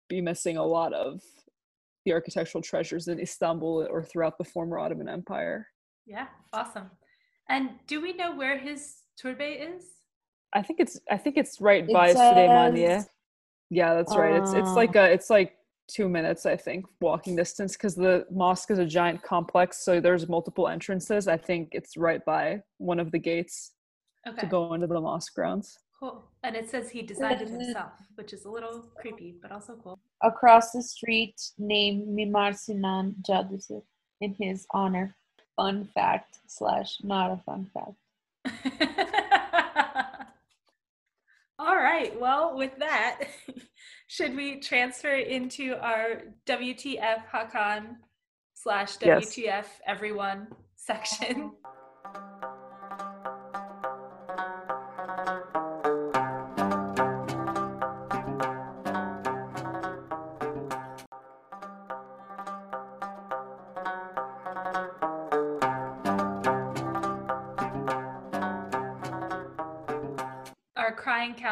[0.08, 1.20] be missing a lot of
[2.08, 5.66] the architectural treasures in Istanbul or throughout the former Ottoman Empire.
[6.06, 6.90] Yeah, awesome.
[7.50, 9.84] And do we know where his turbe is?
[10.54, 13.06] I think it's I think it's right it by says,
[13.70, 14.34] Yeah, that's right.
[14.36, 14.74] It's it's oh.
[14.74, 15.52] like a it's like
[15.86, 20.28] two minutes I think walking distance because the mosque is a giant complex, so there's
[20.28, 21.28] multiple entrances.
[21.28, 23.72] I think it's right by one of the gates
[24.26, 24.40] okay.
[24.40, 25.78] to go into the mosque grounds.
[25.98, 26.24] Cool.
[26.44, 29.98] And it says he designed it himself, which is a little creepy, but also cool.
[30.22, 33.82] Across the street, named Mimar Sinan Caddesi
[34.20, 35.14] in his honor.
[35.56, 37.96] Fun fact slash not a fun fact.
[41.58, 42.18] All right.
[42.20, 43.24] Well, with that,
[44.06, 47.96] should we transfer into our WTF Hakan
[48.54, 49.66] slash WTF yes.
[49.84, 50.46] everyone
[50.76, 51.52] section?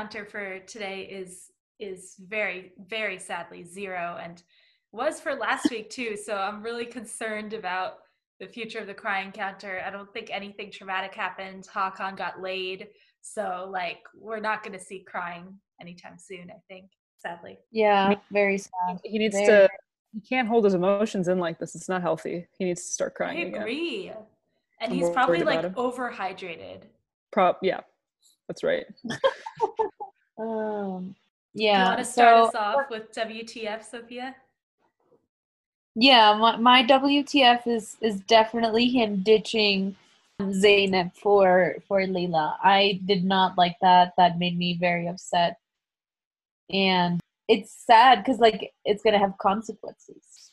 [0.06, 1.50] counter for today is
[1.80, 4.42] is very very sadly zero and
[4.92, 6.16] was for last week too.
[6.16, 7.94] So i'm really concerned about
[8.38, 11.66] the future of the crying counter i don't think anything traumatic happened.
[11.72, 12.88] Hakan got laid.
[13.20, 16.86] So like we're not going to see crying anytime soon i think
[17.18, 17.58] sadly.
[17.72, 19.00] Yeah very sad.
[19.02, 19.68] he needs very, to
[20.12, 21.74] he can't hold his emotions in like this.
[21.74, 22.46] It's not healthy.
[22.56, 24.08] He needs to start crying i agree.
[24.08, 24.16] Again.
[24.80, 26.82] and I'm he's probably like overhydrated.
[27.32, 27.80] Prop yeah
[28.48, 28.86] that's right.
[30.38, 31.14] um,
[31.54, 31.82] yeah.
[31.82, 34.34] you want to start so, us off with WTF, Sophia?
[35.94, 39.96] Yeah, my, my WTF is is definitely him ditching
[40.40, 42.58] Zeynep for for Leila.
[42.62, 44.12] I did not like that.
[44.18, 45.56] That made me very upset.
[46.70, 50.52] And it's sad because like it's gonna have consequences.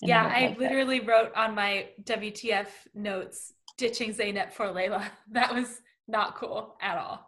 [0.00, 1.08] yeah, I, like literally that.
[1.08, 5.04] wrote on my WTF notes ditching Zeynep for Layla.
[5.32, 5.80] That was
[6.10, 7.26] not cool at all.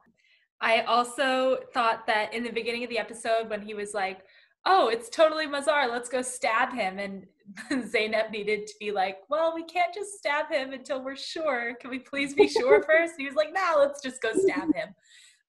[0.61, 4.21] I also thought that in the beginning of the episode when he was like,
[4.65, 5.91] "Oh, it's totally Mazhar.
[5.91, 7.27] Let's go stab him," and
[7.71, 11.75] Zeynep needed to be like, "Well, we can't just stab him until we're sure.
[11.81, 13.15] Can we please be sure first?
[13.19, 14.95] he was like, "No, let's just go stab him."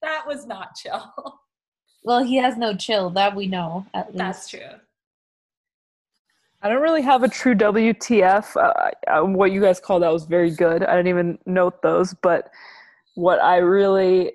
[0.02, 1.14] That was not chill.
[2.06, 3.10] Well, he has no chill.
[3.12, 3.86] That we know.
[3.94, 4.60] At least that's true.
[6.62, 8.56] I don't really have a true WTF.
[8.58, 10.84] Uh, uh, what you guys called that was very good.
[10.84, 12.50] I didn't even note those, but
[13.16, 14.34] what I really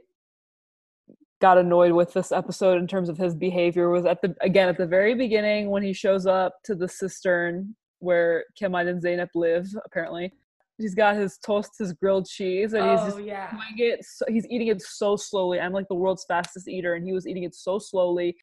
[1.40, 4.76] got annoyed with this episode in terms of his behavior was at the again at
[4.76, 9.68] the very beginning when he shows up to the cistern where Kemal and Zeynep live
[9.84, 10.32] apparently
[10.78, 13.50] he's got his toast, his grilled cheese, and he's oh, just yeah.
[13.76, 14.04] it.
[14.04, 15.60] So, he's eating it so slowly.
[15.60, 18.36] I'm like the world's fastest eater, and he was eating it so slowly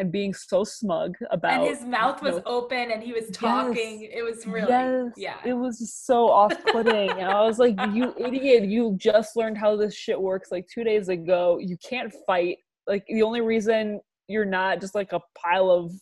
[0.00, 1.52] and being so smug about.
[1.52, 4.00] And his mouth was know, open, and he was talking.
[4.00, 5.36] Yes, it was really, yes, yeah.
[5.44, 8.64] It was so off-putting, and I was like, "You idiot!
[8.64, 11.58] You just learned how this shit works like two days ago.
[11.60, 12.56] You can't fight.
[12.88, 15.92] Like the only reason." You're not just like a pile of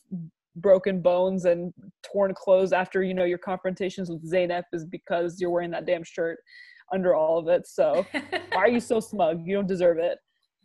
[0.57, 1.73] broken bones and
[2.03, 6.05] torn clothes after you know your confrontations with Zeynep is because you're wearing that damn
[6.05, 6.37] shirt
[6.93, 7.67] under all of it.
[7.67, 9.41] So why are you so smug?
[9.47, 10.19] You don't deserve it.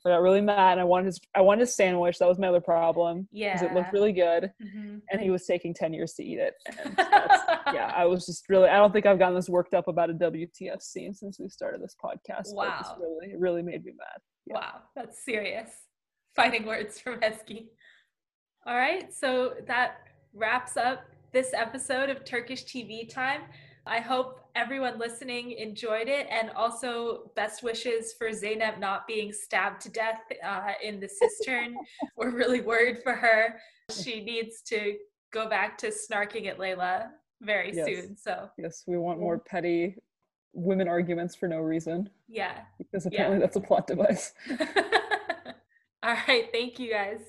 [0.05, 0.73] I got really mad.
[0.73, 2.17] And I wanted his, I wanted his sandwich.
[2.19, 3.27] That was my other problem.
[3.31, 4.97] Yeah, because it looked really good, mm-hmm.
[5.11, 6.55] and he was taking ten years to eat it.
[6.97, 8.67] yeah, I was just really.
[8.67, 11.81] I don't think I've gotten this worked up about a WTF scene since we started
[11.81, 12.53] this podcast.
[12.53, 14.21] Wow, it really, it really made me mad.
[14.45, 14.55] Yeah.
[14.55, 15.69] Wow, that's serious.
[16.35, 17.67] Fighting words from Ezgi.
[18.65, 19.97] All right, so that
[20.33, 23.41] wraps up this episode of Turkish TV Time.
[23.85, 29.81] I hope everyone listening enjoyed it, and also best wishes for Zeynep not being stabbed
[29.81, 31.75] to death uh, in the cistern.
[32.15, 33.59] We're really worried for her.
[33.91, 34.95] She needs to
[35.33, 37.09] go back to snarking at Layla
[37.41, 37.85] very yes.
[37.85, 38.15] soon.
[38.15, 39.97] So yes, we want more petty
[40.53, 42.09] women arguments for no reason.
[42.29, 43.45] Yeah, because apparently yeah.
[43.45, 44.33] that's a plot device.
[46.03, 47.19] All right, thank you guys.